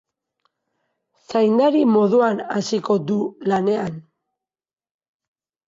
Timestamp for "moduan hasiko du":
1.91-3.21